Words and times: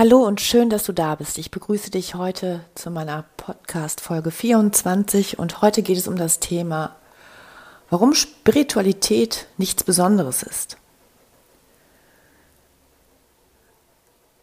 Hallo 0.00 0.26
und 0.26 0.40
schön, 0.40 0.70
dass 0.70 0.84
du 0.84 0.94
da 0.94 1.14
bist. 1.14 1.36
Ich 1.36 1.50
begrüße 1.50 1.90
dich 1.90 2.14
heute 2.14 2.64
zu 2.74 2.90
meiner 2.90 3.26
Podcast 3.36 4.00
Folge 4.00 4.30
24 4.30 5.38
und 5.38 5.60
heute 5.60 5.82
geht 5.82 5.98
es 5.98 6.08
um 6.08 6.16
das 6.16 6.40
Thema, 6.40 6.96
warum 7.90 8.14
Spiritualität 8.14 9.46
nichts 9.58 9.84
Besonderes 9.84 10.42
ist. 10.42 10.78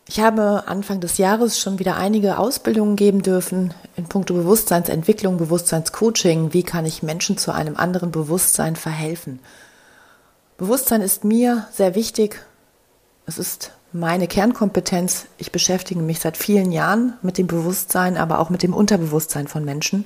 Ich 0.08 0.20
habe 0.20 0.66
Anfang 0.68 1.00
des 1.00 1.18
Jahres 1.18 1.60
schon 1.60 1.80
wieder 1.80 1.98
einige 1.98 2.38
Ausbildungen 2.38 2.96
geben 2.96 3.24
dürfen 3.24 3.74
in 3.96 4.08
puncto 4.08 4.36
Bewusstseinsentwicklung, 4.36 5.38
Bewusstseinscoaching. 5.38 6.54
Wie 6.54 6.62
kann 6.62 6.86
ich 6.86 7.02
Menschen 7.02 7.36
zu 7.36 7.52
einem 7.52 7.78
anderen 7.78 8.12
Bewusstsein 8.12 8.76
verhelfen? 8.76 9.40
Bewusstsein 10.58 11.02
ist 11.02 11.24
mir 11.24 11.68
sehr 11.72 11.96
wichtig. 11.96 12.46
Es 13.26 13.40
ist 13.40 13.72
meine 13.94 14.28
Kernkompetenz. 14.28 15.26
Ich 15.38 15.52
beschäftige 15.52 16.02
mich 16.02 16.20
seit 16.20 16.38
vielen 16.38 16.72
Jahren 16.72 17.14
mit 17.22 17.38
dem 17.38 17.48
Bewusstsein, 17.48 18.18
aber 18.18 18.40
auch 18.40 18.50
mit 18.50 18.64
dem 18.64 18.74
Unterbewusstsein 18.74 19.48
von 19.48 19.64
Menschen. 19.64 20.06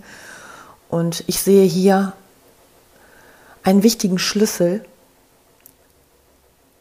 Und 0.89 1.23
ich 1.27 1.41
sehe 1.41 1.65
hier 1.65 2.13
einen 3.63 3.83
wichtigen 3.83 4.19
Schlüssel, 4.19 4.83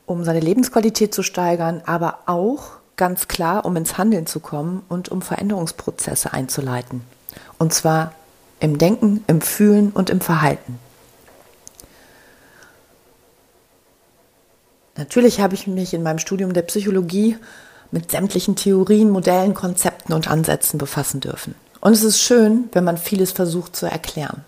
um 0.06 0.24
seine 0.24 0.40
Lebensqualität 0.40 1.14
zu 1.14 1.22
steigern, 1.22 1.82
aber 1.86 2.20
auch 2.26 2.72
ganz 2.96 3.28
klar, 3.28 3.64
um 3.64 3.76
ins 3.76 3.96
Handeln 3.96 4.26
zu 4.26 4.40
kommen 4.40 4.82
und 4.88 5.08
um 5.08 5.22
Veränderungsprozesse 5.22 6.32
einzuleiten. 6.32 7.02
Und 7.58 7.72
zwar 7.72 8.12
im 8.58 8.76
Denken, 8.76 9.24
im 9.26 9.40
Fühlen 9.40 9.90
und 9.90 10.10
im 10.10 10.20
Verhalten. 10.20 10.78
Natürlich 15.00 15.40
habe 15.40 15.54
ich 15.54 15.66
mich 15.66 15.94
in 15.94 16.02
meinem 16.02 16.18
Studium 16.18 16.52
der 16.52 16.60
Psychologie 16.60 17.38
mit 17.90 18.10
sämtlichen 18.10 18.54
Theorien, 18.54 19.08
Modellen, 19.08 19.54
Konzepten 19.54 20.12
und 20.12 20.28
Ansätzen 20.28 20.76
befassen 20.76 21.20
dürfen. 21.20 21.54
Und 21.80 21.92
es 21.94 22.04
ist 22.04 22.20
schön, 22.20 22.68
wenn 22.72 22.84
man 22.84 22.98
vieles 22.98 23.32
versucht 23.32 23.74
zu 23.74 23.86
erklären. 23.86 24.44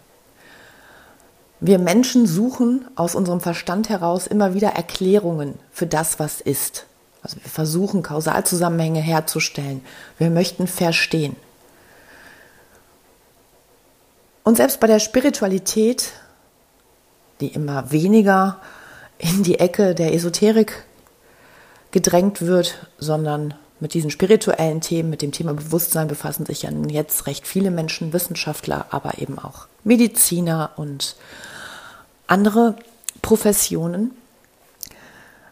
Wir 1.61 1.79
Menschen 1.79 2.27
suchen 2.27 2.87
aus 2.97 3.15
unserem 3.15 3.41
Verstand 3.41 3.89
heraus 3.89 4.27
immer 4.27 4.53
wieder 4.53 4.69
Erklärungen 4.69 5.59
für 5.73 5.87
das, 5.87 6.19
was 6.19 6.43
ist. 6.43 6.85
Also 7.23 7.39
wir 7.43 7.51
versuchen 7.51 8.03
Kausalzusammenhänge 8.03 9.01
herzustellen. 9.01 9.81
Wir 10.19 10.29
möchten 10.29 10.67
verstehen. 10.67 11.35
Und 14.45 14.59
selbst 14.59 14.81
bei 14.81 14.87
der 14.87 14.99
Spiritualität, 14.99 16.13
die 17.41 17.49
immer 17.49 17.91
weniger 17.91 18.61
in 19.23 19.43
die 19.45 19.61
Ecke 19.61 19.95
der 19.95 20.13
Esoterik 20.13 20.85
gedrängt 21.93 22.43
wird, 22.43 22.87
sondern 22.99 23.55
mit 23.79 23.95
diesen 23.95 24.11
spirituellen 24.11 24.81
Themen, 24.81 25.11
mit 25.11 25.23
dem 25.23 25.33
Thema 25.33 25.55
Bewusstsein 25.55 26.09
befassen 26.09 26.45
sich 26.45 26.63
ja 26.63 26.71
jetzt 26.89 27.27
recht 27.27 27.47
viele 27.47 27.71
Menschen, 27.71 28.13
Wissenschaftler, 28.13 28.87
aber 28.91 29.19
eben 29.19 29.39
auch 29.39 29.67
Mediziner 29.85 30.73
und 30.77 31.17
andere 32.27 32.77
Professionen. 33.23 34.13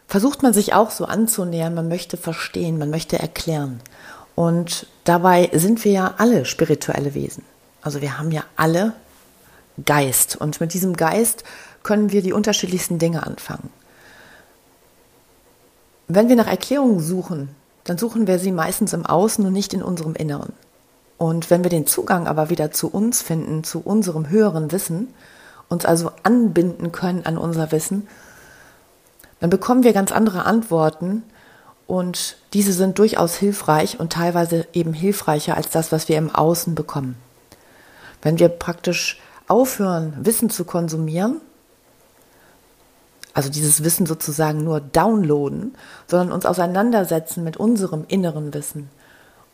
Versucht 0.07 0.43
man 0.43 0.53
sich 0.53 0.73
auch 0.73 0.91
so 0.91 1.05
anzunähern, 1.05 1.73
man 1.73 1.87
möchte 1.87 2.17
verstehen, 2.17 2.77
man 2.77 2.89
möchte 2.89 3.19
erklären. 3.19 3.79
Und 4.35 4.87
dabei 5.05 5.49
sind 5.53 5.83
wir 5.85 5.91
ja 5.91 6.15
alle 6.17 6.45
spirituelle 6.45 7.13
Wesen. 7.13 7.45
Also 7.81 8.01
wir 8.01 8.17
haben 8.17 8.31
ja 8.31 8.43
alle 8.57 8.93
Geist. 9.85 10.35
Und 10.35 10.59
mit 10.59 10.73
diesem 10.73 10.95
Geist 10.97 11.43
können 11.83 12.11
wir 12.11 12.21
die 12.21 12.33
unterschiedlichsten 12.33 12.99
Dinge 12.99 13.25
anfangen. 13.25 13.69
Wenn 16.07 16.29
wir 16.29 16.35
nach 16.35 16.47
Erklärungen 16.47 16.99
suchen, 16.99 17.49
dann 17.83 17.97
suchen 17.97 18.27
wir 18.27 18.37
sie 18.37 18.51
meistens 18.51 18.93
im 18.93 19.05
Außen 19.05 19.45
und 19.45 19.53
nicht 19.53 19.73
in 19.73 19.81
unserem 19.81 20.13
Inneren. 20.13 20.53
Und 21.17 21.49
wenn 21.49 21.63
wir 21.63 21.69
den 21.69 21.87
Zugang 21.87 22.27
aber 22.27 22.49
wieder 22.49 22.71
zu 22.71 22.89
uns 22.89 23.21
finden, 23.21 23.63
zu 23.63 23.79
unserem 23.79 24.29
höheren 24.29 24.71
Wissen, 24.71 25.13
uns 25.69 25.85
also 25.85 26.11
anbinden 26.23 26.91
können 26.91 27.25
an 27.25 27.37
unser 27.37 27.71
Wissen, 27.71 28.07
dann 29.39 29.49
bekommen 29.49 29.83
wir 29.83 29.93
ganz 29.93 30.11
andere 30.11 30.45
Antworten 30.45 31.23
und 31.87 32.37
diese 32.53 32.73
sind 32.73 32.99
durchaus 32.99 33.35
hilfreich 33.35 33.99
und 33.99 34.13
teilweise 34.13 34.67
eben 34.73 34.93
hilfreicher 34.93 35.57
als 35.57 35.69
das, 35.69 35.91
was 35.91 36.09
wir 36.09 36.17
im 36.17 36.33
Außen 36.33 36.75
bekommen. 36.75 37.15
Wenn 38.21 38.39
wir 38.39 38.49
praktisch 38.49 39.19
aufhören, 39.47 40.13
Wissen 40.21 40.49
zu 40.49 40.65
konsumieren, 40.65 41.41
also 43.33 43.49
dieses 43.49 43.83
Wissen 43.83 44.05
sozusagen 44.05 44.63
nur 44.63 44.79
downloaden, 44.81 45.75
sondern 46.07 46.31
uns 46.31 46.45
auseinandersetzen 46.45 47.43
mit 47.43 47.57
unserem 47.57 48.05
inneren 48.07 48.53
Wissen 48.53 48.89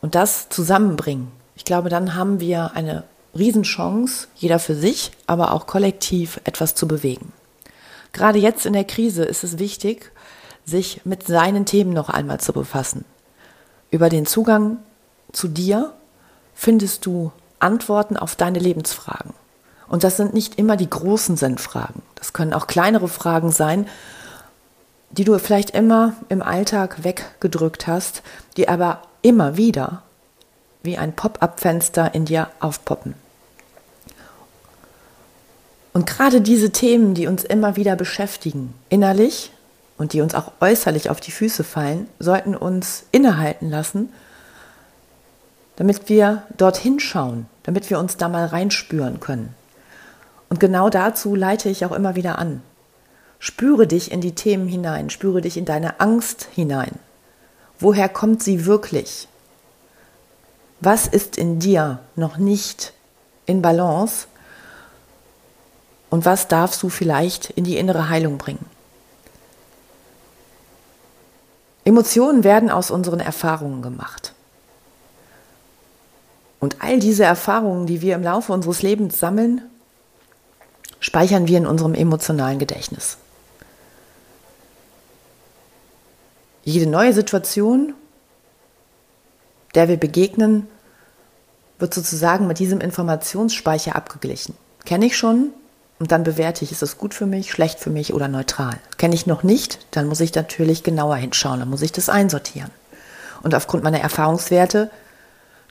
und 0.02 0.16
das 0.16 0.50
zusammenbringen. 0.50 1.32
Ich 1.56 1.66
glaube, 1.66 1.90
dann 1.90 2.16
haben 2.16 2.40
wir 2.40 2.72
eine 2.76 3.04
Riesenchance, 3.38 4.28
jeder 4.36 4.60
für 4.60 4.76
sich, 4.76 5.12
aber 5.28 5.54
auch 5.54 5.68
kollektiv 5.68 6.40
etwas 6.44 6.76
zu 6.76 6.88
bewegen. 6.88 7.34
Gerade 8.14 8.40
jetzt 8.40 8.66
in 8.66 8.74
der 8.74 8.86
Krise 8.86 9.24
ist 9.24 9.44
es 9.44 9.60
wichtig, 9.60 10.12
sich 10.66 11.02
mit 11.06 11.26
seinen 11.26 11.66
Themen 11.66 11.94
noch 11.94 12.10
einmal 12.10 12.40
zu 12.40 12.54
befassen. 12.54 13.06
Über 13.92 14.10
den 14.10 14.26
Zugang 14.26 14.78
zu 15.32 15.48
dir 15.48 15.94
findest 16.54 17.06
du 17.06 17.32
Antworten 17.60 18.18
auf 18.18 18.36
deine 18.36 18.60
Lebensfragen. 18.60 19.34
Und 19.90 20.04
das 20.04 20.18
sind 20.18 20.34
nicht 20.34 20.56
immer 20.56 20.78
die 20.78 20.90
großen 20.90 21.38
Sinnfragen. 21.38 22.02
Das 22.16 22.34
können 22.34 22.54
auch 22.54 22.68
kleinere 22.68 23.08
Fragen 23.08 23.52
sein, 23.52 23.88
die 25.12 25.24
du 25.24 25.38
vielleicht 25.40 25.72
immer 25.72 26.14
im 26.30 26.42
Alltag 26.42 27.04
weggedrückt 27.04 27.88
hast, 27.88 28.22
die 28.58 28.68
aber 28.68 29.02
immer 29.22 29.58
wieder 29.58 30.04
wie 30.84 30.98
ein 30.98 31.14
Pop-up-Fenster 31.14 32.14
in 32.14 32.26
dir 32.26 32.50
aufpoppen. 32.60 33.14
Und 35.94 36.06
gerade 36.06 36.42
diese 36.42 36.70
Themen, 36.72 37.14
die 37.14 37.28
uns 37.28 37.44
immer 37.44 37.76
wieder 37.76 37.96
beschäftigen, 37.96 38.74
innerlich 38.90 39.52
und 39.98 40.14
die 40.14 40.22
uns 40.22 40.36
auch 40.36 40.52
äußerlich 40.60 41.10
auf 41.10 41.20
die 41.20 41.32
Füße 41.32 41.64
fallen, 41.64 42.08
sollten 42.20 42.56
uns 42.56 43.06
innehalten 43.12 43.70
lassen, 43.70 44.14
damit 45.78 46.08
wir 46.10 46.44
dorthin 46.56 47.00
schauen, 47.00 47.48
damit 47.64 47.90
wir 47.90 47.98
uns 47.98 48.18
da 48.18 48.30
mal 48.30 48.46
reinspüren 48.46 49.20
können. 49.20 49.56
Und 50.50 50.60
genau 50.60 50.90
dazu 50.90 51.36
leite 51.36 51.70
ich 51.70 51.86
auch 51.86 51.92
immer 51.92 52.16
wieder 52.16 52.40
an. 52.40 52.62
Spüre 53.40 53.86
dich 53.86 54.12
in 54.12 54.22
die 54.22 54.34
Themen 54.34 54.68
hinein, 54.68 55.10
spüre 55.10 55.42
dich 55.42 55.58
in 55.58 55.66
deine 55.66 56.00
Angst 56.00 56.48
hinein. 56.56 56.94
Woher 57.80 58.10
kommt 58.10 58.42
sie 58.42 58.66
wirklich? 58.66 59.28
Was 60.80 61.08
ist 61.08 61.38
in 61.38 61.60
dir 61.60 62.00
noch 62.16 62.38
nicht 62.38 62.94
in 63.46 63.62
Balance? 63.62 64.28
Und 66.10 66.26
was 66.26 66.48
darfst 66.48 66.82
du 66.82 66.90
vielleicht 66.90 67.50
in 67.52 67.64
die 67.64 67.78
innere 67.78 68.10
Heilung 68.10 68.38
bringen? 68.38 68.66
Emotionen 71.84 72.44
werden 72.44 72.70
aus 72.70 72.92
unseren 72.92 73.20
Erfahrungen 73.20 73.82
gemacht. 73.82 74.34
Und 76.60 76.82
all 76.82 77.00
diese 77.00 77.24
Erfahrungen, 77.24 77.86
die 77.86 78.02
wir 78.02 78.16
im 78.16 78.24
Laufe 78.24 78.52
unseres 78.52 78.82
Lebens 78.82 79.20
sammeln, 79.20 79.62
speichern 81.00 81.48
wir 81.48 81.58
in 81.58 81.68
unserem 81.68 81.94
emotionalen 81.94 82.60
Gedächtnis. 82.60 83.18
Jede 86.64 86.90
neue 86.90 87.14
Situation, 87.14 87.94
der 89.76 89.88
wir 89.88 89.98
begegnen, 89.98 90.68
wird 91.80 91.94
sozusagen 91.94 92.48
mit 92.48 92.60
diesem 92.60 92.82
Informationsspeicher 92.82 93.96
abgeglichen. 93.96 94.56
Kenne 94.84 95.06
ich 95.06 95.18
schon 95.18 95.52
und 96.00 96.12
dann 96.12 96.24
bewerte 96.24 96.64
ich, 96.64 96.72
ist 96.72 96.84
es 96.84 96.98
gut 96.98 97.14
für 97.14 97.26
mich, 97.26 97.52
schlecht 97.52 97.80
für 97.80 97.90
mich 97.90 98.14
oder 98.14 98.28
neutral. 98.28 98.80
Kenne 98.98 99.16
ich 99.16 99.28
noch 99.28 99.44
nicht, 99.44 99.80
dann 99.92 100.08
muss 100.08 100.20
ich 100.20 100.34
natürlich 100.34 100.84
genauer 100.84 101.16
hinschauen, 101.16 101.60
dann 101.60 101.70
muss 101.70 101.82
ich 101.82 101.92
das 101.92 102.10
einsortieren. 102.10 102.72
Und 103.44 103.56
aufgrund 103.56 103.84
meiner 103.84 104.02
Erfahrungswerte 104.02 104.90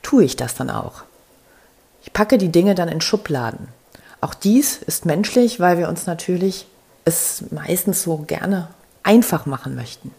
tue 0.03 0.25
ich 0.25 0.37
das 0.37 0.55
dann 0.55 0.71
auch. 0.71 1.03
Ich 2.03 2.13
packe 2.13 2.39
die 2.39 2.51
Dinge 2.53 2.75
dann 2.75 2.89
in 2.89 3.01
Schubladen. 3.01 3.69
Auch 4.27 4.35
dies 4.35 4.79
ist 4.79 5.07
menschlich, 5.07 5.61
weil 5.61 5.79
wir 5.79 5.89
uns 5.89 6.07
natürlich 6.07 6.67
es 7.05 7.45
meistens 7.53 8.03
so 8.03 8.17
gerne 8.17 8.67
einfach 9.05 9.47
machen 9.47 9.77
möchten. 9.77 10.11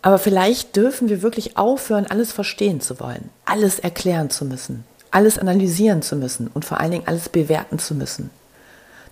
Aber 0.00 0.18
vielleicht 0.18 0.76
dürfen 0.76 1.10
wir 1.10 1.20
wirklich 1.20 1.58
aufhören, 1.58 2.06
alles 2.06 2.32
verstehen 2.32 2.80
zu 2.80 3.00
wollen, 3.00 3.28
alles 3.44 3.78
erklären 3.78 4.30
zu 4.30 4.46
müssen, 4.46 4.84
alles 5.10 5.38
analysieren 5.38 6.00
zu 6.00 6.16
müssen 6.16 6.48
und 6.54 6.64
vor 6.64 6.80
allen 6.80 6.92
Dingen 6.92 7.06
alles 7.06 7.28
bewerten 7.28 7.78
zu 7.78 7.94
müssen. 7.94 8.30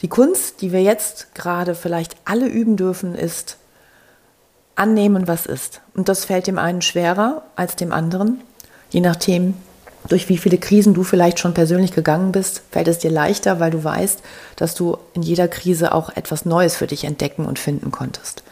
Die 0.01 0.09
Kunst, 0.09 0.63
die 0.63 0.73
wir 0.73 0.81
jetzt 0.81 1.35
gerade 1.35 1.75
vielleicht 1.75 2.17
alle 2.25 2.47
üben 2.47 2.79
dürfen, 2.79 3.15
ist 3.15 3.59
annehmen, 4.77 5.29
was 5.29 5.45
ist. 5.45 5.83
Und 5.95 6.09
das 6.09 6.25
fällt 6.25 6.47
dem 6.47 6.57
einen 6.57 6.81
schwerer 6.81 7.43
als 7.55 7.77
dem 7.77 7.93
anderen, 7.93 8.41
je 8.89 9.03
nachdem, 9.03 9.59
durch 10.09 10.29
wie 10.29 10.39
viele 10.39 10.59
Krisen 10.59 10.95
du 10.95 11.03
vielleicht 11.03 11.39
schon 11.39 11.55
persönlich 11.55 11.93
gegangen 11.93 12.33
bist, 12.33 12.63
fällt 12.71 12.89
es 12.89 12.99
dir 12.99 13.11
leichter, 13.11 13.61
weil 13.61 13.71
du 13.71 13.83
weißt, 13.83 14.21
dass 14.57 14.75
du 14.75 14.99
in 15.15 15.23
jeder 15.23 15.49
Krise 15.49 15.93
auch 15.93 16.15
etwas 16.15 16.45
Neues 16.45 16.77
für 16.77 16.87
dich 16.87 17.05
entdecken 17.05 17.47
und 17.47 17.59
finden 17.59 17.91
konntest. 17.91 18.43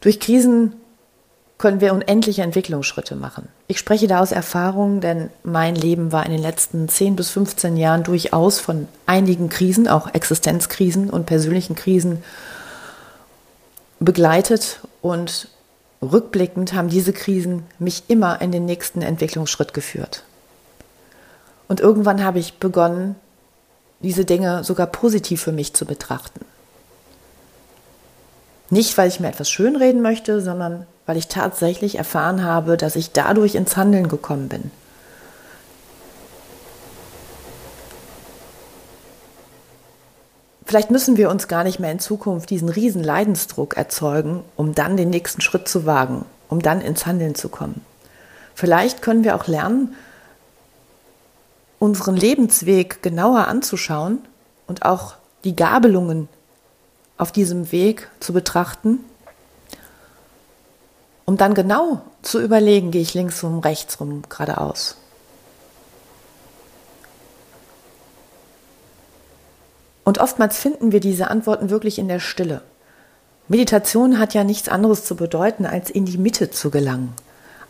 Durch 0.00 0.18
Krisen 0.18 0.72
können 1.58 1.82
wir 1.82 1.92
unendliche 1.92 2.40
Entwicklungsschritte 2.40 3.14
machen. 3.14 3.48
Ich 3.68 3.78
spreche 3.78 4.06
da 4.06 4.20
aus 4.20 4.32
Erfahrung, 4.32 5.02
denn 5.02 5.28
mein 5.42 5.74
Leben 5.74 6.10
war 6.10 6.24
in 6.24 6.32
den 6.32 6.40
letzten 6.40 6.88
10 6.88 7.16
bis 7.16 7.28
15 7.28 7.76
Jahren 7.76 8.02
durchaus 8.02 8.58
von 8.58 8.88
einigen 9.04 9.50
Krisen, 9.50 9.86
auch 9.86 10.14
Existenzkrisen 10.14 11.10
und 11.10 11.26
persönlichen 11.26 11.76
Krisen 11.76 12.24
begleitet 13.98 14.80
und 15.02 15.48
rückblickend 16.02 16.72
haben 16.72 16.88
diese 16.88 17.12
Krisen 17.12 17.64
mich 17.78 18.04
immer 18.08 18.40
in 18.40 18.52
den 18.52 18.64
nächsten 18.64 19.02
Entwicklungsschritt 19.02 19.74
geführt. 19.74 20.24
Und 21.68 21.80
irgendwann 21.80 22.24
habe 22.24 22.38
ich 22.38 22.58
begonnen, 22.58 23.16
diese 24.00 24.24
Dinge 24.24 24.64
sogar 24.64 24.86
positiv 24.86 25.42
für 25.42 25.52
mich 25.52 25.74
zu 25.74 25.84
betrachten. 25.84 26.44
Nicht, 28.70 28.96
weil 28.96 29.08
ich 29.08 29.20
mir 29.20 29.28
etwas 29.28 29.50
schönreden 29.50 30.00
möchte, 30.00 30.40
sondern 30.40 30.86
weil 31.06 31.16
ich 31.16 31.28
tatsächlich 31.28 31.96
erfahren 31.96 32.44
habe, 32.44 32.76
dass 32.76 32.96
ich 32.96 33.12
dadurch 33.12 33.56
ins 33.56 33.76
Handeln 33.76 34.08
gekommen 34.08 34.48
bin. 34.48 34.70
Vielleicht 40.70 40.92
müssen 40.92 41.16
wir 41.16 41.30
uns 41.30 41.48
gar 41.48 41.64
nicht 41.64 41.80
mehr 41.80 41.90
in 41.90 41.98
Zukunft 41.98 42.48
diesen 42.48 42.68
riesen 42.68 43.02
Leidensdruck 43.02 43.76
erzeugen, 43.76 44.44
um 44.54 44.72
dann 44.72 44.96
den 44.96 45.10
nächsten 45.10 45.40
Schritt 45.40 45.68
zu 45.68 45.84
wagen, 45.84 46.24
um 46.48 46.62
dann 46.62 46.80
ins 46.80 47.06
Handeln 47.06 47.34
zu 47.34 47.48
kommen. 47.48 47.84
Vielleicht 48.54 49.02
können 49.02 49.24
wir 49.24 49.34
auch 49.34 49.48
lernen, 49.48 49.96
unseren 51.80 52.14
Lebensweg 52.14 53.02
genauer 53.02 53.48
anzuschauen 53.48 54.20
und 54.68 54.84
auch 54.84 55.14
die 55.42 55.56
Gabelungen 55.56 56.28
auf 57.18 57.32
diesem 57.32 57.72
Weg 57.72 58.08
zu 58.20 58.32
betrachten, 58.32 59.00
um 61.24 61.36
dann 61.36 61.54
genau 61.54 62.00
zu 62.22 62.40
überlegen, 62.40 62.92
gehe 62.92 63.02
ich 63.02 63.14
links 63.14 63.42
rum, 63.42 63.58
rechts 63.58 63.98
rum, 63.98 64.22
geradeaus. 64.28 64.94
Und 70.10 70.18
oftmals 70.18 70.58
finden 70.58 70.90
wir 70.90 70.98
diese 70.98 71.30
Antworten 71.30 71.70
wirklich 71.70 71.96
in 72.00 72.08
der 72.08 72.18
Stille. 72.18 72.62
Meditation 73.46 74.18
hat 74.18 74.34
ja 74.34 74.42
nichts 74.42 74.68
anderes 74.68 75.04
zu 75.04 75.14
bedeuten, 75.14 75.66
als 75.66 75.88
in 75.88 76.04
die 76.04 76.18
Mitte 76.18 76.50
zu 76.50 76.70
gelangen, 76.70 77.12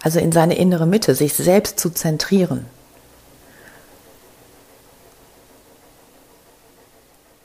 also 0.03 0.19
in 0.21 0.33
seine 0.33 0.57
innere 0.57 0.87
Mitte, 0.87 1.15
sich 1.15 1.35
selbst 1.35 1.79
zu 1.79 1.91
zentrieren. 1.91 2.65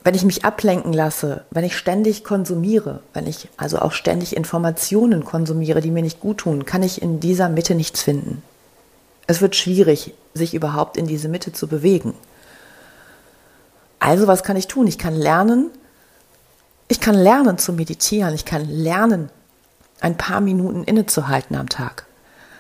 wenn 0.06 0.15
ich 0.15 0.24
mich 0.24 0.45
ablenken 0.45 0.94
lasse, 0.94 1.44
wenn 1.51 1.65
ich 1.65 1.75
ständig 1.75 2.24
konsumiere, 2.24 3.01
wenn 3.13 3.27
ich 3.27 3.50
also 3.57 3.80
auch 3.80 3.91
ständig 3.91 4.33
Informationen 4.33 5.25
konsumiere, 5.25 5.81
die 5.81 5.91
mir 5.91 6.03
nicht 6.03 6.21
gut 6.21 6.38
tun, 6.38 6.63
kann 6.63 6.83
ich 6.83 7.01
in 7.01 7.19
dieser 7.19 7.50
Mitte 7.50 7.75
nichts 7.75 8.01
finden. 8.01 8.44
Es 9.27 9.41
wird 9.41 9.57
schwierig, 9.57 10.13
sich 10.33 10.53
überhaupt 10.53 10.95
in 10.95 11.06
diese 11.06 11.27
Mitte 11.27 11.51
zu 11.51 11.68
bewegen. 11.68 12.13
Also 14.05 14.27
was 14.27 14.43
kann 14.43 14.55
ich 14.55 14.67
tun? 14.67 14.85
Ich 14.85 14.99
kann 14.99 15.15
lernen, 15.15 15.71
ich 16.87 16.99
kann 16.99 17.15
lernen 17.15 17.57
zu 17.57 17.73
meditieren, 17.73 18.35
ich 18.35 18.45
kann 18.45 18.69
lernen, 18.69 19.31
ein 19.99 20.15
paar 20.15 20.41
Minuten 20.41 20.83
innezuhalten 20.83 21.55
am 21.55 21.69
Tag. 21.69 22.05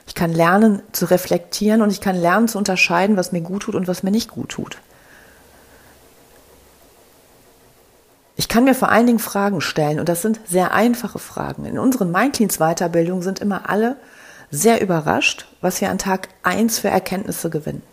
Ich 0.07 0.15
kann 0.15 0.33
lernen 0.33 0.81
zu 0.91 1.05
reflektieren 1.05 1.83
und 1.83 1.91
ich 1.91 2.01
kann 2.01 2.15
lernen 2.15 2.47
zu 2.47 2.57
unterscheiden, 2.57 3.15
was 3.15 3.31
mir 3.31 3.41
gut 3.41 3.61
tut 3.61 3.75
und 3.75 3.87
was 3.87 4.01
mir 4.01 4.09
nicht 4.09 4.31
gut 4.31 4.49
tut. 4.49 4.79
Ich 8.37 8.47
kann 8.47 8.63
mir 8.63 8.73
vor 8.73 8.89
allen 8.89 9.05
Dingen 9.05 9.19
Fragen 9.19 9.61
stellen 9.61 9.99
und 9.99 10.09
das 10.09 10.23
sind 10.23 10.39
sehr 10.47 10.73
einfache 10.73 11.19
Fragen. 11.19 11.65
In 11.65 11.77
unseren 11.77 12.11
Mindcleans 12.11 12.57
Weiterbildungen 12.57 13.21
sind 13.21 13.37
immer 13.37 13.69
alle 13.69 13.97
sehr 14.49 14.81
überrascht, 14.81 15.45
was 15.61 15.79
wir 15.79 15.91
an 15.91 15.99
Tag 15.99 16.29
1 16.41 16.79
für 16.79 16.89
Erkenntnisse 16.89 17.51
gewinnen. 17.51 17.83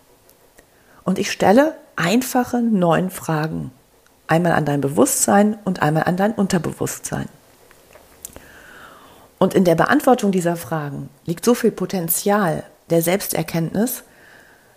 Und 1.04 1.18
ich 1.18 1.30
stelle 1.30 1.74
einfache 1.96 2.60
neun 2.60 3.10
Fragen. 3.10 3.70
Einmal 4.26 4.52
an 4.52 4.64
dein 4.64 4.80
Bewusstsein 4.80 5.58
und 5.64 5.82
einmal 5.82 6.04
an 6.04 6.16
dein 6.16 6.32
Unterbewusstsein. 6.32 7.28
Und 9.38 9.54
in 9.54 9.64
der 9.64 9.74
Beantwortung 9.74 10.30
dieser 10.30 10.56
Fragen 10.56 11.10
liegt 11.26 11.44
so 11.44 11.54
viel 11.54 11.72
Potenzial 11.72 12.62
der 12.90 13.02
Selbsterkenntnis, 13.02 14.04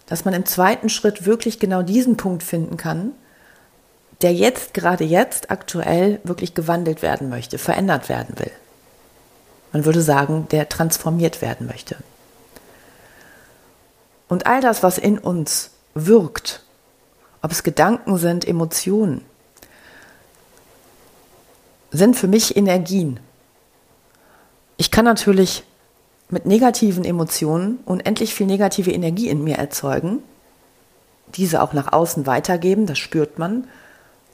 dass 0.07 0.25
man 0.25 0.33
im 0.33 0.45
zweiten 0.45 0.89
Schritt 0.89 1.25
wirklich 1.25 1.59
genau 1.59 1.83
diesen 1.83 2.17
Punkt 2.17 2.43
finden 2.43 2.77
kann, 2.77 3.11
der 4.21 4.33
jetzt, 4.33 4.73
gerade 4.73 5.03
jetzt, 5.03 5.51
aktuell 5.51 6.19
wirklich 6.23 6.53
gewandelt 6.55 7.01
werden 7.01 7.29
möchte, 7.29 7.57
verändert 7.57 8.09
werden 8.09 8.39
will. 8.39 8.51
Man 9.71 9.85
würde 9.85 10.01
sagen, 10.01 10.47
der 10.51 10.69
transformiert 10.69 11.41
werden 11.41 11.67
möchte. 11.67 11.97
Und 14.27 14.47
all 14.47 14.61
das, 14.61 14.83
was 14.83 14.97
in 14.97 15.19
uns 15.19 15.71
wirkt, 15.95 16.61
ob 17.41 17.51
es 17.51 17.63
Gedanken 17.63 18.17
sind, 18.17 18.47
Emotionen, 18.47 19.21
sind 21.91 22.15
für 22.15 22.27
mich 22.27 22.55
Energien. 22.55 23.19
Ich 24.77 24.91
kann 24.91 25.05
natürlich 25.05 25.63
mit 26.29 26.45
negativen 26.45 27.05
Emotionen 27.05 27.79
unendlich 27.85 28.33
viel 28.33 28.47
negative 28.47 28.91
Energie 28.91 29.29
in 29.29 29.43
mir 29.43 29.55
erzeugen, 29.55 30.21
diese 31.35 31.61
auch 31.61 31.73
nach 31.73 31.93
außen 31.93 32.25
weitergeben, 32.25 32.85
das 32.85 32.97
spürt 32.97 33.39
man, 33.39 33.67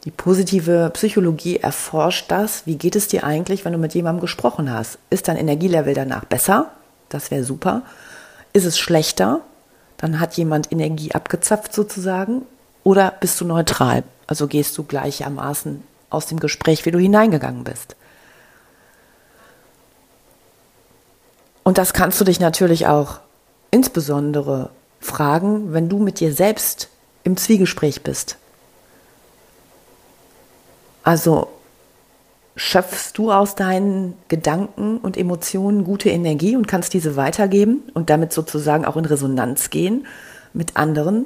die 0.05 0.11
positive 0.11 0.89
Psychologie 0.93 1.57
erforscht 1.57 2.31
das. 2.31 2.65
Wie 2.65 2.75
geht 2.75 2.95
es 2.95 3.07
dir 3.07 3.23
eigentlich, 3.23 3.65
wenn 3.65 3.73
du 3.73 3.77
mit 3.77 3.93
jemandem 3.93 4.21
gesprochen 4.21 4.71
hast? 4.71 4.97
Ist 5.11 5.27
dein 5.27 5.37
Energielevel 5.37 5.93
danach 5.93 6.25
besser? 6.25 6.71
Das 7.09 7.29
wäre 7.29 7.43
super. 7.43 7.83
Ist 8.51 8.65
es 8.65 8.79
schlechter? 8.79 9.41
Dann 10.01 10.19
hat 10.19 10.33
jemand 10.33 10.71
Energie 10.71 11.13
abgezapft 11.13 11.73
sozusagen. 11.73 12.41
Oder 12.83 13.13
bist 13.19 13.39
du 13.39 13.45
neutral? 13.45 14.03
Also 14.27 14.47
gehst 14.47 14.77
du 14.77 14.83
gleichermaßen 14.83 15.83
aus 16.09 16.25
dem 16.25 16.39
Gespräch, 16.39 16.85
wie 16.85 16.91
du 16.91 16.99
hineingegangen 16.99 17.63
bist. 17.63 17.95
Und 21.63 21.77
das 21.77 21.93
kannst 21.93 22.19
du 22.19 22.25
dich 22.25 22.39
natürlich 22.39 22.87
auch 22.87 23.19
insbesondere 23.69 24.71
fragen, 24.99 25.73
wenn 25.73 25.87
du 25.87 25.99
mit 25.99 26.19
dir 26.19 26.33
selbst 26.33 26.89
im 27.23 27.37
Zwiegespräch 27.37 28.01
bist. 28.01 28.37
Also 31.03 31.49
schöpfst 32.55 33.13
du 33.17 33.31
aus 33.31 33.55
deinen 33.55 34.13
Gedanken 34.27 34.97
und 34.97 35.17
Emotionen 35.17 35.83
gute 35.83 36.09
Energie 36.09 36.55
und 36.55 36.67
kannst 36.67 36.93
diese 36.93 37.15
weitergeben 37.15 37.83
und 37.93 38.09
damit 38.09 38.33
sozusagen 38.33 38.85
auch 38.85 38.97
in 38.97 39.05
Resonanz 39.05 39.69
gehen 39.69 40.05
mit 40.53 40.75
anderen? 40.77 41.25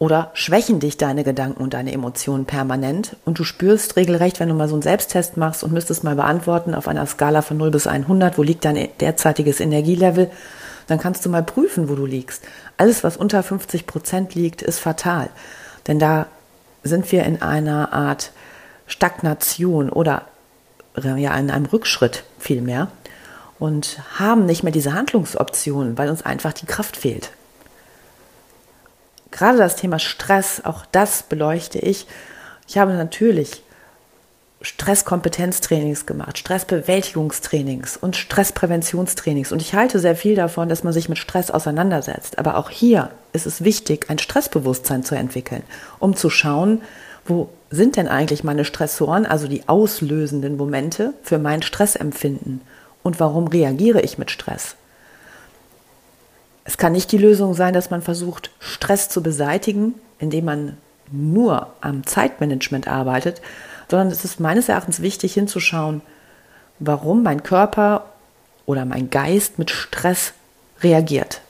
Oder 0.00 0.30
schwächen 0.34 0.78
dich 0.78 0.96
deine 0.96 1.24
Gedanken 1.24 1.60
und 1.60 1.74
deine 1.74 1.92
Emotionen 1.92 2.44
permanent 2.44 3.16
und 3.24 3.38
du 3.38 3.44
spürst 3.44 3.96
regelrecht, 3.96 4.38
wenn 4.38 4.48
du 4.48 4.54
mal 4.54 4.68
so 4.68 4.76
einen 4.76 4.82
Selbsttest 4.82 5.36
machst 5.36 5.64
und 5.64 5.72
müsstest 5.72 6.04
mal 6.04 6.14
beantworten 6.14 6.74
auf 6.74 6.86
einer 6.86 7.04
Skala 7.06 7.42
von 7.42 7.56
0 7.56 7.72
bis 7.72 7.88
100, 7.88 8.38
wo 8.38 8.44
liegt 8.44 8.64
dein 8.64 8.88
derzeitiges 9.00 9.58
Energielevel, 9.58 10.30
dann 10.86 11.00
kannst 11.00 11.26
du 11.26 11.30
mal 11.30 11.42
prüfen, 11.42 11.88
wo 11.88 11.96
du 11.96 12.06
liegst. 12.06 12.44
Alles, 12.76 13.02
was 13.02 13.16
unter 13.16 13.42
50 13.42 13.86
Prozent 13.86 14.36
liegt, 14.36 14.62
ist 14.62 14.78
fatal. 14.78 15.30
Denn 15.88 15.98
da 15.98 16.26
sind 16.84 17.10
wir 17.10 17.24
in 17.24 17.42
einer 17.42 17.92
Art 17.92 18.30
Stagnation 18.88 19.90
oder 19.90 20.26
ja 20.96 21.36
in 21.36 21.50
einem 21.50 21.66
Rückschritt 21.66 22.24
vielmehr 22.38 22.88
und 23.58 24.00
haben 24.18 24.46
nicht 24.46 24.62
mehr 24.62 24.72
diese 24.72 24.94
Handlungsoptionen, 24.94 25.96
weil 25.96 26.08
uns 26.08 26.22
einfach 26.22 26.52
die 26.52 26.66
Kraft 26.66 26.96
fehlt. 26.96 27.30
Gerade 29.30 29.58
das 29.58 29.76
Thema 29.76 29.98
Stress, 29.98 30.62
auch 30.64 30.84
das 30.90 31.22
beleuchte 31.22 31.78
ich. 31.78 32.06
Ich 32.66 32.78
habe 32.78 32.94
natürlich 32.94 33.62
Stresskompetenztrainings 34.60 36.06
gemacht, 36.06 36.38
Stressbewältigungstrainings 36.38 37.96
und 37.96 38.16
Stresspräventionstrainings. 38.16 39.52
Und 39.52 39.62
ich 39.62 39.74
halte 39.74 40.00
sehr 40.00 40.16
viel 40.16 40.34
davon, 40.34 40.68
dass 40.68 40.82
man 40.82 40.92
sich 40.92 41.08
mit 41.08 41.18
Stress 41.18 41.50
auseinandersetzt. 41.50 42.38
Aber 42.38 42.56
auch 42.56 42.70
hier 42.70 43.10
ist 43.32 43.46
es 43.46 43.62
wichtig, 43.62 44.10
ein 44.10 44.18
Stressbewusstsein 44.18 45.04
zu 45.04 45.14
entwickeln, 45.14 45.62
um 46.00 46.16
zu 46.16 46.30
schauen, 46.30 46.82
wo 47.28 47.50
sind 47.70 47.96
denn 47.96 48.08
eigentlich 48.08 48.44
meine 48.44 48.64
Stressoren, 48.64 49.26
also 49.26 49.48
die 49.48 49.68
auslösenden 49.68 50.56
Momente 50.56 51.12
für 51.22 51.38
mein 51.38 51.62
Stressempfinden 51.62 52.62
und 53.02 53.20
warum 53.20 53.46
reagiere 53.46 54.00
ich 54.00 54.18
mit 54.18 54.30
Stress? 54.30 54.76
Es 56.64 56.76
kann 56.76 56.92
nicht 56.92 57.12
die 57.12 57.18
Lösung 57.18 57.54
sein, 57.54 57.74
dass 57.74 57.90
man 57.90 58.02
versucht, 58.02 58.50
Stress 58.58 59.08
zu 59.08 59.22
beseitigen, 59.22 59.94
indem 60.18 60.44
man 60.44 60.76
nur 61.10 61.68
am 61.80 62.04
Zeitmanagement 62.06 62.88
arbeitet, 62.88 63.40
sondern 63.90 64.08
es 64.08 64.24
ist 64.24 64.40
meines 64.40 64.68
Erachtens 64.68 65.00
wichtig 65.00 65.32
hinzuschauen, 65.32 66.02
warum 66.78 67.22
mein 67.22 67.42
Körper 67.42 68.04
oder 68.66 68.84
mein 68.84 69.08
Geist 69.08 69.58
mit 69.58 69.70
Stress 69.70 70.34
reagiert. 70.82 71.40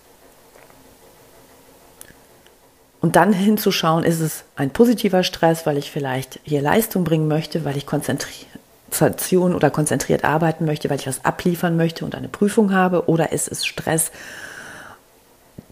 Und 3.01 3.17
dann 3.17 3.33
hinzuschauen, 3.33 4.05
ist 4.05 4.21
es 4.21 4.45
ein 4.57 4.71
positiver 4.71 5.23
Stress, 5.23 5.67
weil 5.67 5.79
ich 5.79 5.91
vielleicht 5.91 6.41
hier 6.43 6.63
Leistung 6.63 7.05
bringen 7.05 7.29
möchte, 7.29 7.65
weil 7.65 7.77
ich 7.77 7.87
Konzentration 7.87 9.55
oder 9.55 9.71
konzentriert 9.71 10.25
arbeiten 10.25 10.65
möchte, 10.65 10.91
weil 10.91 10.99
ich 10.99 11.07
was 11.07 11.25
abliefern 11.25 11.77
möchte 11.77 12.05
und 12.05 12.15
eine 12.15 12.29
Prüfung 12.29 12.73
habe, 12.73 13.09
oder 13.09 13.31
ist 13.31 13.51
es 13.51 13.65
Stress, 13.65 14.11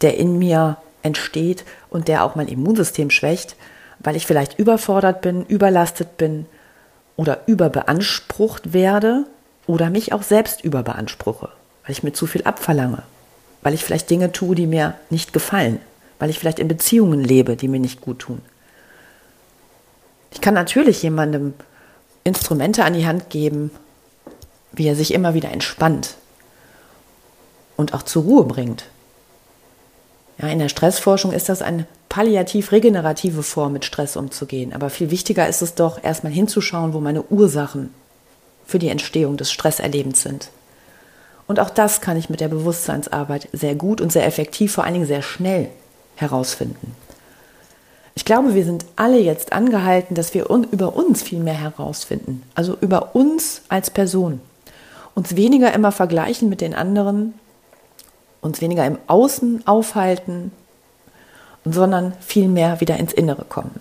der 0.03 0.19
in 0.19 0.39
mir 0.39 0.77
entsteht 1.03 1.65
und 1.91 2.09
der 2.09 2.25
auch 2.25 2.37
mein 2.37 2.49
Immunsystem 2.49 3.11
schwächt, 3.11 3.57
weil 3.99 4.17
ich 4.17 4.27
vielleicht 4.27 4.59
überfordert 4.59 5.21
bin, 5.21 5.45
überlastet 5.47 6.17
bin 6.17 6.47
oder 7.17 7.41
überbeansprucht 7.47 8.73
werde 8.73 9.25
oder 9.67 9.91
mich 9.91 10.13
auch 10.13 10.23
selbst 10.23 10.63
überbeanspruche, 10.63 11.49
weil 11.85 11.93
ich 11.93 12.03
mir 12.03 12.13
zu 12.13 12.27
viel 12.27 12.45
abverlange, 12.45 13.03
weil 13.63 13.75
ich 13.75 13.85
vielleicht 13.85 14.11
Dinge 14.11 14.33
tue, 14.33 14.55
die 14.55 14.67
mir 14.67 14.95
nicht 15.11 15.33
gefallen, 15.33 15.81
weil 16.19 16.31
ich 16.31 16.39
vielleicht 16.39 16.59
in 16.59 16.69
Beziehungen 16.69 17.23
lebe, 17.23 17.57
die 17.57 17.69
mir 17.69 17.81
nicht 17.81 18.01
gut 18.01 18.21
tun. 18.21 18.41
Ich 20.33 20.41
kann 20.41 20.55
natürlich 20.55 21.03
jemandem 21.03 21.55
Instrumente 22.25 22.85
an 22.85 22.95
die 22.95 23.07
Hand 23.07 23.31
geben, 23.31 23.71
wie 24.73 24.87
er 24.87 24.97
sich 24.97 25.15
immer 25.15 25.35
wieder 25.35 25.51
entspannt 25.51 26.17
und 27.77 27.95
auch 27.95 28.03
zur 28.03 28.25
Ruhe 28.25 28.45
bringt. 28.45 28.87
Ja, 30.39 30.49
in 30.49 30.59
der 30.59 30.69
Stressforschung 30.69 31.33
ist 31.33 31.49
das 31.49 31.63
eine 31.63 31.87
palliativ-regenerative 32.09 33.43
Form, 33.43 33.73
mit 33.73 33.85
Stress 33.85 34.17
umzugehen. 34.17 34.73
Aber 34.73 34.91
viel 34.91 35.11
wichtiger 35.11 35.49
ist 35.49 35.63
es 35.63 35.75
doch, 35.75 36.03
erstmal 36.03 36.33
hinzuschauen, 36.33 36.93
wo 36.93 37.01
meine 37.01 37.23
Ursachen 37.23 37.95
für 38.67 38.79
die 38.79 38.89
Entstehung 38.89 39.37
des 39.37 39.51
Stresserlebens 39.51 40.23
sind. 40.23 40.51
Und 41.47 41.61
auch 41.61 41.71
das 41.71 42.01
kann 42.01 42.17
ich 42.17 42.29
mit 42.29 42.41
der 42.41 42.49
Bewusstseinsarbeit 42.49 43.49
sehr 43.53 43.75
gut 43.75 44.01
und 44.01 44.13
sehr 44.13 44.27
effektiv, 44.27 44.73
vor 44.73 44.85
allen 44.85 44.95
Dingen 44.95 45.07
sehr 45.07 45.23
schnell 45.23 45.71
herausfinden. 46.17 46.97
Ich 48.15 48.25
glaube, 48.25 48.55
wir 48.55 48.65
sind 48.65 48.85
alle 48.97 49.19
jetzt 49.21 49.53
angehalten, 49.53 50.15
dass 50.15 50.35
wir 50.35 50.49
über 50.49 50.97
uns 50.97 51.23
viel 51.23 51.39
mehr 51.39 51.55
herausfinden. 51.55 52.43
Also 52.55 52.77
über 52.81 53.15
uns 53.15 53.63
als 53.69 53.91
Person. 53.91 54.41
Uns 55.15 55.37
weniger 55.37 55.73
immer 55.73 55.93
vergleichen 55.93 56.49
mit 56.49 56.61
den 56.61 56.75
anderen, 56.75 57.35
uns 58.41 58.61
weniger 58.61 58.87
im 58.87 58.99
Außen 59.07 59.67
aufhalten, 59.67 60.51
sondern 61.65 62.15
viel 62.21 62.49
mehr 62.49 62.81
wieder 62.81 62.97
ins 62.97 63.13
Innere 63.13 63.45
kommen. 63.45 63.81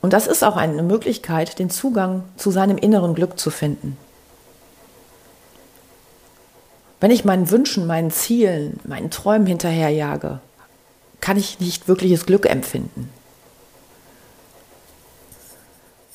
Und 0.00 0.12
das 0.12 0.26
ist 0.26 0.42
auch 0.42 0.56
eine 0.56 0.82
Möglichkeit, 0.82 1.58
den 1.60 1.70
Zugang 1.70 2.24
zu 2.36 2.50
seinem 2.50 2.76
inneren 2.76 3.14
Glück 3.14 3.38
zu 3.38 3.50
finden. 3.50 3.96
Wenn 7.02 7.10
ich 7.10 7.24
meinen 7.24 7.50
Wünschen, 7.50 7.88
meinen 7.88 8.12
Zielen, 8.12 8.78
meinen 8.84 9.10
Träumen 9.10 9.44
hinterherjage, 9.48 10.38
kann 11.20 11.36
ich 11.36 11.58
nicht 11.58 11.88
wirkliches 11.88 12.26
Glück 12.26 12.48
empfinden. 12.48 13.10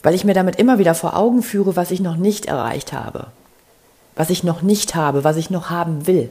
Weil 0.02 0.16
ich 0.16 0.24
mir 0.24 0.34
damit 0.34 0.56
immer 0.56 0.80
wieder 0.80 0.96
vor 0.96 1.18
Augen 1.18 1.44
führe, 1.44 1.76
was 1.76 1.92
ich 1.92 2.00
noch 2.00 2.16
nicht 2.16 2.46
erreicht 2.46 2.94
habe, 2.94 3.28
was 4.16 4.30
ich 4.30 4.46
noch 4.46 4.62
nicht 4.62 4.96
habe, 4.96 5.26
was 5.26 5.36
ich 5.36 5.50
noch 5.50 5.70
haben 5.70 6.08
will. 6.08 6.30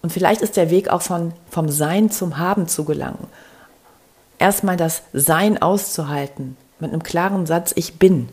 Und 0.00 0.14
vielleicht 0.14 0.40
ist 0.40 0.56
der 0.56 0.70
Weg 0.70 0.88
auch 0.88 1.02
von, 1.02 1.34
vom 1.50 1.68
Sein 1.68 2.10
zum 2.10 2.38
Haben 2.38 2.68
zu 2.68 2.84
gelangen. 2.86 3.26
Erstmal 4.38 4.78
das 4.78 5.02
Sein 5.12 5.60
auszuhalten, 5.60 6.56
mit 6.80 6.90
einem 6.90 7.02
klaren 7.02 7.44
Satz, 7.44 7.72
ich 7.76 7.98
bin. 7.98 8.30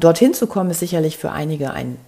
Dorthin 0.00 0.34
zu 0.34 0.46
kommen, 0.46 0.70
ist 0.70 0.80
sicherlich 0.80 1.18
für 1.18 1.30
einige 1.30 1.72
ein 1.72 1.98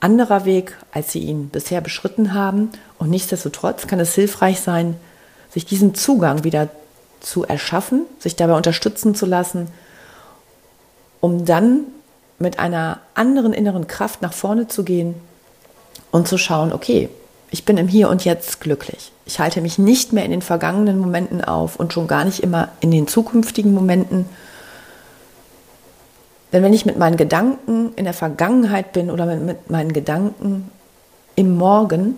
anderer 0.00 0.44
Weg, 0.44 0.76
als 0.92 1.12
sie 1.12 1.20
ihn 1.20 1.48
bisher 1.48 1.80
beschritten 1.80 2.34
haben. 2.34 2.70
Und 2.98 3.10
nichtsdestotrotz 3.10 3.86
kann 3.86 4.00
es 4.00 4.14
hilfreich 4.14 4.60
sein, 4.60 4.96
sich 5.50 5.64
diesen 5.64 5.94
Zugang 5.94 6.44
wieder 6.44 6.68
zu 7.20 7.44
erschaffen, 7.44 8.02
sich 8.18 8.36
dabei 8.36 8.54
unterstützen 8.54 9.14
zu 9.14 9.26
lassen, 9.26 9.68
um 11.20 11.44
dann 11.44 11.80
mit 12.38 12.58
einer 12.58 13.00
anderen 13.14 13.52
inneren 13.52 13.88
Kraft 13.88 14.22
nach 14.22 14.32
vorne 14.32 14.68
zu 14.68 14.84
gehen 14.84 15.14
und 16.12 16.28
zu 16.28 16.38
schauen, 16.38 16.72
okay, 16.72 17.08
ich 17.50 17.64
bin 17.64 17.76
im 17.76 17.88
Hier 17.88 18.08
und 18.08 18.24
Jetzt 18.24 18.60
glücklich. 18.60 19.10
Ich 19.24 19.40
halte 19.40 19.60
mich 19.60 19.78
nicht 19.78 20.12
mehr 20.12 20.24
in 20.24 20.30
den 20.30 20.42
vergangenen 20.42 20.98
Momenten 20.98 21.42
auf 21.42 21.76
und 21.76 21.92
schon 21.92 22.06
gar 22.06 22.24
nicht 22.24 22.40
immer 22.40 22.68
in 22.80 22.90
den 22.90 23.08
zukünftigen 23.08 23.74
Momenten, 23.74 24.26
denn 26.52 26.62
wenn 26.62 26.72
ich 26.72 26.86
mit 26.86 26.98
meinen 26.98 27.16
Gedanken 27.16 27.92
in 27.96 28.04
der 28.04 28.14
Vergangenheit 28.14 28.92
bin 28.92 29.10
oder 29.10 29.26
mit 29.26 29.70
meinen 29.70 29.92
Gedanken 29.92 30.70
im 31.36 31.56
Morgen, 31.56 32.16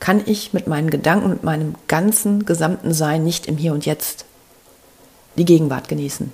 kann 0.00 0.20
ich 0.26 0.52
mit 0.52 0.66
meinen 0.66 0.90
Gedanken, 0.90 1.30
mit 1.30 1.44
meinem 1.44 1.76
ganzen 1.86 2.44
gesamten 2.44 2.92
Sein 2.92 3.22
nicht 3.22 3.46
im 3.46 3.56
Hier 3.56 3.72
und 3.72 3.86
Jetzt 3.86 4.24
die 5.36 5.44
Gegenwart 5.44 5.88
genießen. 5.88 6.32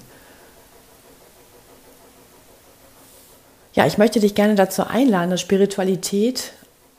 Ja, 3.75 3.87
ich 3.87 3.99
möchte 3.99 4.21
dich 4.21 4.35
gerne 4.35 4.55
dazu 4.55 4.87
einladen, 4.87 5.31
dass 5.31 5.41
Spiritualität 5.41 6.53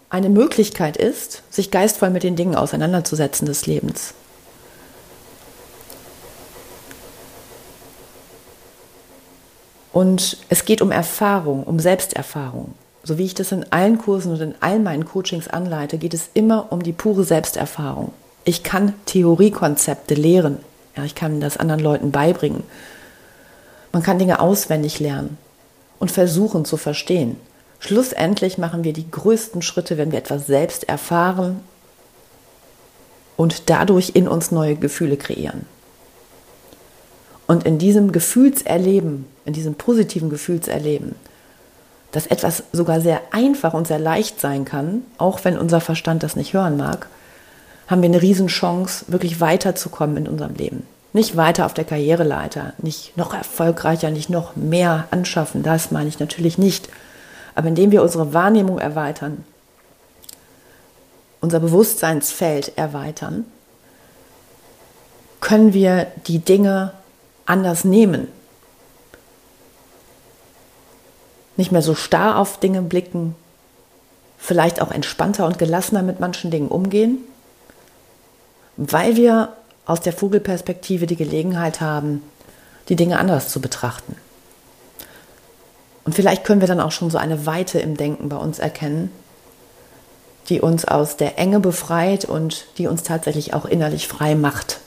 eine 0.09 0.29
Möglichkeit 0.29 0.95
ist, 0.95 1.43
sich 1.49 1.71
geistvoll 1.71 2.09
mit 2.09 2.23
den 2.23 2.35
Dingen 2.35 2.55
auseinanderzusetzen 2.55 3.47
des 3.47 3.65
Lebens. 3.65 4.13
Und 9.99 10.37
es 10.47 10.63
geht 10.63 10.81
um 10.81 10.91
Erfahrung, 10.91 11.63
um 11.63 11.77
Selbsterfahrung. 11.77 12.73
So 13.03 13.17
wie 13.17 13.25
ich 13.25 13.33
das 13.33 13.51
in 13.51 13.69
allen 13.69 13.97
Kursen 13.97 14.31
und 14.31 14.39
in 14.39 14.55
all 14.61 14.79
meinen 14.79 15.03
Coachings 15.03 15.49
anleite, 15.49 15.97
geht 15.97 16.13
es 16.13 16.29
immer 16.33 16.71
um 16.71 16.81
die 16.81 16.93
pure 16.93 17.25
Selbsterfahrung. 17.25 18.13
Ich 18.45 18.63
kann 18.63 18.93
Theoriekonzepte 19.07 20.13
lehren. 20.13 20.59
Ja, 20.95 21.03
ich 21.03 21.15
kann 21.15 21.41
das 21.41 21.57
anderen 21.57 21.81
Leuten 21.81 22.11
beibringen. 22.11 22.63
Man 23.91 24.01
kann 24.01 24.19
Dinge 24.19 24.39
auswendig 24.39 25.01
lernen 25.01 25.37
und 25.99 26.11
versuchen 26.13 26.63
zu 26.63 26.77
verstehen. 26.77 27.35
Schlussendlich 27.79 28.57
machen 28.57 28.85
wir 28.85 28.93
die 28.93 29.11
größten 29.11 29.61
Schritte, 29.61 29.97
wenn 29.97 30.13
wir 30.13 30.19
etwas 30.19 30.47
selbst 30.47 30.87
erfahren 30.87 31.59
und 33.35 33.69
dadurch 33.69 34.11
in 34.13 34.29
uns 34.29 34.49
neue 34.49 34.77
Gefühle 34.77 35.17
kreieren. 35.17 35.65
Und 37.49 37.63
in 37.63 37.79
diesem 37.79 38.11
Gefühlserleben, 38.11 39.25
in 39.43 39.53
diesem 39.53 39.73
positiven 39.73 40.29
Gefühlserleben, 40.29 41.15
dass 42.11 42.27
etwas 42.27 42.61
sogar 42.73 43.01
sehr 43.01 43.21
einfach 43.31 43.73
und 43.73 43.87
sehr 43.87 43.97
leicht 43.97 44.39
sein 44.39 44.65
kann, 44.65 45.01
auch 45.17 45.43
wenn 45.45 45.57
unser 45.57 45.81
Verstand 45.81 46.21
das 46.21 46.35
nicht 46.35 46.53
hören 46.53 46.77
mag, 46.77 47.07
haben 47.87 48.03
wir 48.03 48.09
eine 48.09 48.21
Riesenchance, 48.21 49.05
wirklich 49.07 49.41
weiterzukommen 49.41 50.17
in 50.17 50.27
unserem 50.27 50.53
Leben. 50.53 50.85
Nicht 51.11 51.37
weiter 51.37 51.65
auf 51.65 51.73
der 51.73 51.85
Karriereleiter, 51.85 52.73
nicht 52.77 53.17
noch 53.17 53.33
erfolgreicher, 53.33 54.11
nicht 54.11 54.29
noch 54.29 54.55
mehr 54.55 55.07
anschaffen, 55.09 55.63
das 55.63 55.89
meine 55.89 56.07
ich 56.07 56.19
natürlich 56.19 56.59
nicht. 56.59 56.87
Aber 57.55 57.67
indem 57.67 57.89
wir 57.89 58.03
unsere 58.03 58.31
Wahrnehmung 58.31 58.77
erweitern, 58.77 59.43
unser 61.41 61.59
Bewusstseinsfeld 61.59 62.73
erweitern, 62.77 63.45
können 65.41 65.73
wir 65.73 66.05
die 66.27 66.37
Dinge 66.37 66.93
anders 67.49 67.83
nehmen. 67.83 68.27
Nicht 71.57 71.71
mehr 71.71 71.81
so 71.81 71.95
starr 71.95 72.37
auf 72.37 72.59
Dinge 72.59 72.81
blicken, 72.81 73.35
vielleicht 74.37 74.81
auch 74.81 74.91
entspannter 74.91 75.45
und 75.45 75.59
gelassener 75.59 76.01
mit 76.01 76.19
manchen 76.19 76.51
Dingen 76.51 76.69
umgehen, 76.69 77.17
weil 78.77 79.17
wir 79.17 79.53
aus 79.85 79.99
der 79.99 80.13
Vogelperspektive 80.13 81.07
die 81.07 81.17
Gelegenheit 81.17 81.81
haben, 81.81 82.23
die 82.87 82.95
Dinge 82.95 83.19
anders 83.19 83.49
zu 83.49 83.59
betrachten. 83.59 84.15
Und 86.05 86.13
vielleicht 86.13 86.43
können 86.43 86.61
wir 86.61 86.67
dann 86.67 86.79
auch 86.79 86.91
schon 86.91 87.11
so 87.11 87.17
eine 87.17 87.45
Weite 87.45 87.79
im 87.79 87.97
Denken 87.97 88.29
bei 88.29 88.37
uns 88.37 88.59
erkennen, 88.59 89.11
die 90.47 90.61
uns 90.61 90.85
aus 90.85 91.17
der 91.17 91.37
Enge 91.37 91.59
befreit 91.59 92.25
und 92.25 92.65
die 92.77 92.87
uns 92.87 93.03
tatsächlich 93.03 93.53
auch 93.53 93.65
innerlich 93.65 94.07
frei 94.07 94.35
macht. 94.35 94.79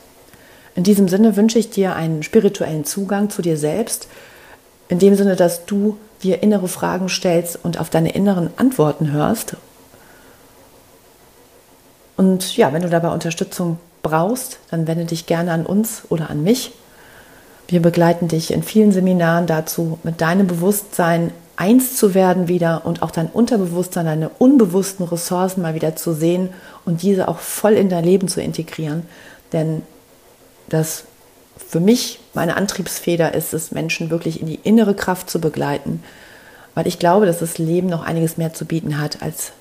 In 0.74 0.84
diesem 0.84 1.08
Sinne 1.08 1.36
wünsche 1.36 1.58
ich 1.58 1.70
dir 1.70 1.94
einen 1.94 2.22
spirituellen 2.22 2.84
Zugang 2.84 3.30
zu 3.30 3.42
dir 3.42 3.56
selbst, 3.56 4.08
in 4.88 4.98
dem 4.98 5.14
Sinne, 5.14 5.36
dass 5.36 5.66
du 5.66 5.98
dir 6.22 6.42
innere 6.42 6.68
Fragen 6.68 7.08
stellst 7.08 7.58
und 7.62 7.78
auf 7.78 7.90
deine 7.90 8.12
inneren 8.14 8.50
Antworten 8.56 9.10
hörst. 9.12 9.56
Und 12.16 12.56
ja, 12.56 12.72
wenn 12.72 12.82
du 12.82 12.88
dabei 12.90 13.08
Unterstützung 13.08 13.78
brauchst, 14.02 14.58
dann 14.70 14.86
wende 14.86 15.04
dich 15.04 15.26
gerne 15.26 15.52
an 15.52 15.66
uns 15.66 16.02
oder 16.08 16.30
an 16.30 16.42
mich. 16.42 16.72
Wir 17.68 17.80
begleiten 17.80 18.28
dich 18.28 18.52
in 18.52 18.62
vielen 18.62 18.92
Seminaren 18.92 19.46
dazu, 19.46 19.98
mit 20.02 20.20
deinem 20.20 20.46
Bewusstsein 20.46 21.32
eins 21.56 21.96
zu 21.96 22.14
werden 22.14 22.48
wieder 22.48 22.82
und 22.84 23.02
auch 23.02 23.10
dein 23.10 23.28
Unterbewusstsein, 23.28 24.06
deine 24.06 24.28
unbewussten 24.28 25.06
Ressourcen 25.06 25.62
mal 25.62 25.74
wieder 25.74 25.96
zu 25.96 26.12
sehen 26.12 26.50
und 26.84 27.02
diese 27.02 27.28
auch 27.28 27.38
voll 27.38 27.74
in 27.74 27.88
dein 27.88 28.04
Leben 28.04 28.28
zu 28.28 28.40
integrieren. 28.40 29.06
Denn 29.52 29.82
dass 30.68 31.04
für 31.56 31.80
mich 31.80 32.20
meine 32.34 32.56
Antriebsfeder 32.56 33.34
ist 33.34 33.54
es, 33.54 33.70
Menschen 33.70 34.10
wirklich 34.10 34.40
in 34.40 34.46
die 34.46 34.60
innere 34.62 34.94
Kraft 34.94 35.30
zu 35.30 35.40
begleiten, 35.40 36.02
weil 36.74 36.86
ich 36.86 36.98
glaube, 36.98 37.26
dass 37.26 37.38
das 37.38 37.58
Leben 37.58 37.88
noch 37.88 38.02
einiges 38.02 38.36
mehr 38.36 38.52
zu 38.52 38.64
bieten 38.64 38.98
hat 38.98 39.22
als 39.22 39.52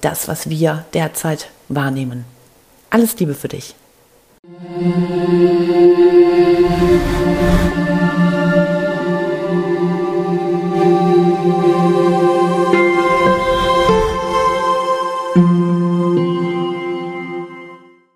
das, 0.00 0.28
was 0.28 0.48
wir 0.48 0.84
derzeit 0.94 1.48
wahrnehmen. 1.68 2.24
Alles 2.90 3.18
Liebe 3.18 3.34
für 3.34 3.48
dich. 3.48 3.74